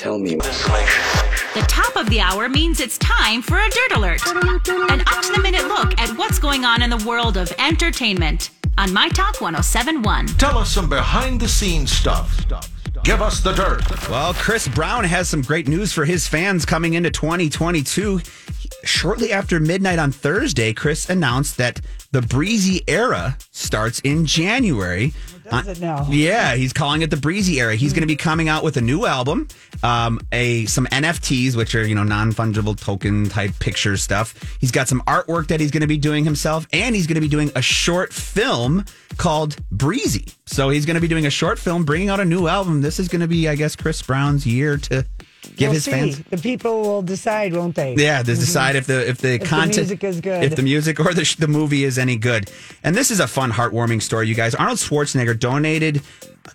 [0.00, 0.36] Tell me.
[0.36, 4.26] The top of the hour means it's time for a Dirt Alert.
[4.28, 4.62] An up
[5.24, 9.10] to the minute look at what's going on in the world of entertainment on My
[9.10, 10.28] Talk 1071.
[10.38, 12.46] Tell us some behind the scenes stuff.
[13.04, 14.08] Give us the dirt.
[14.08, 18.22] Well, Chris Brown has some great news for his fans coming into 2022.
[18.84, 21.80] Shortly after midnight on Thursday, Chris announced that
[22.12, 25.12] the Breezy era starts in January.
[25.50, 26.06] Does it now?
[26.08, 27.74] Yeah, he's calling it the Breezy era.
[27.74, 29.48] He's going to be coming out with a new album,
[29.82, 34.34] um, a some NFTs, which are you know non fungible token type picture stuff.
[34.60, 37.20] He's got some artwork that he's going to be doing himself, and he's going to
[37.20, 38.84] be doing a short film
[39.16, 40.26] called Breezy.
[40.46, 42.80] So he's going to be doing a short film, bringing out a new album.
[42.80, 45.04] This is going to be, I guess, Chris Brown's year to
[45.42, 45.90] give We'll his see.
[45.90, 46.18] fans.
[46.30, 47.94] The people will decide, won't they?
[47.94, 48.40] Yeah, to mm-hmm.
[48.40, 50.44] decide if the if the the content, music is good.
[50.44, 52.50] if the music or the sh- the movie is any good.
[52.82, 54.54] And this is a fun, heartwarming story, you guys.
[54.54, 56.02] Arnold Schwarzenegger donated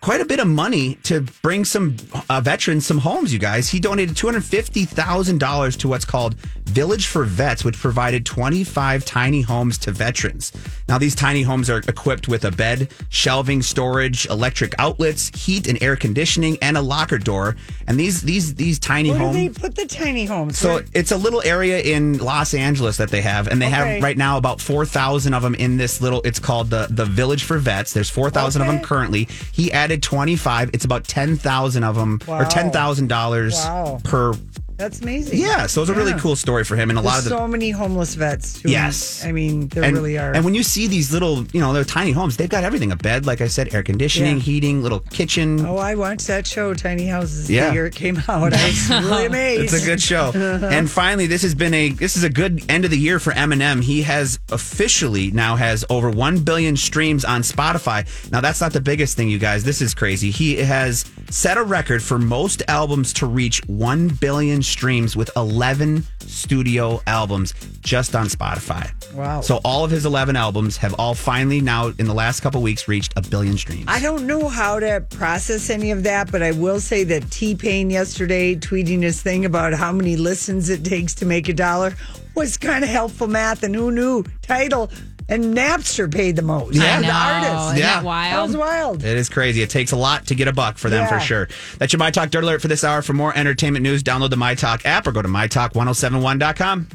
[0.00, 1.96] quite a bit of money to bring some
[2.28, 3.32] uh, veterans some homes.
[3.32, 7.64] You guys, he donated two hundred fifty thousand dollars to what's called Village for Vets,
[7.64, 10.52] which provided twenty five tiny homes to veterans.
[10.88, 15.82] Now, these tiny homes are equipped with a bed, shelving, storage, electric outlets, heat and
[15.82, 17.56] air conditioning, and a locker door.
[17.86, 19.36] And these these these tiny Where do homes.
[19.36, 20.58] they put the tiny homes?
[20.58, 23.74] So it's a little area in Los Angeles that they have, and they Okay.
[23.94, 26.20] have right now about four thousand of them in this little.
[26.22, 27.92] It's called the the Village for Vets.
[27.92, 29.28] There's four thousand of them currently.
[29.52, 30.70] He added twenty five.
[30.72, 34.00] It's about ten thousand of them, or ten thousand dollars Wow.
[34.04, 34.34] per.
[34.82, 35.38] That's amazing.
[35.38, 36.18] Yeah, so it's a really Yeah.
[36.18, 38.60] cool story for him, and a lot There's of the so many homeless vets.
[38.60, 39.24] Who, Yes.
[39.24, 40.32] I mean, there and, really are.
[40.32, 42.96] And when you see these little, you know, they're tiny homes, they've got everything: a
[42.96, 44.42] bed, like I said, air conditioning, Yeah.
[44.42, 45.64] heating, little kitchen.
[45.66, 47.50] oh, I watched that show, Tiny Houses.
[47.50, 47.68] Yeah.
[47.68, 48.52] the year it came out.
[48.52, 49.72] I was really amazed.
[49.72, 50.32] It's a good show.
[50.34, 53.32] and finally, this has been a this is a good end of the year for
[53.32, 53.82] Eminem.
[53.82, 58.06] He has officially now has over 1 billion streams on Spotify.
[58.32, 59.64] Now that's not the biggest thing you guys.
[59.64, 60.30] This is crazy.
[60.30, 66.04] He has set a record for most albums to reach 1 billion streams with 11
[66.20, 68.90] studio albums just on Spotify.
[69.14, 69.40] Wow.
[69.40, 72.88] So all of his 11 albums have all finally now in the last couple weeks
[72.88, 73.84] reached a billion streams.
[73.88, 77.54] I don't know how to process any of that, but I will say that T
[77.54, 81.94] Pain yesterday tweeting his thing about how many listens it takes to make a dollar
[82.34, 83.62] was kind of helpful math.
[83.62, 84.24] And who knew?
[84.42, 84.90] Tidal
[85.28, 86.74] and Napster paid the most.
[86.74, 87.00] Yeah.
[87.00, 87.48] the I know.
[87.48, 87.66] artist.
[87.66, 87.86] Isn't Yeah.
[87.86, 88.48] that That wild?
[88.50, 89.04] was wild.
[89.04, 89.62] It is crazy.
[89.62, 91.48] It takes a lot to get a buck for them for sure.
[91.78, 93.02] That's your My Talk Dirt Alert for this hour.
[93.02, 96.88] For more entertainment news, download the My Talk app or go to mytalk1071.com.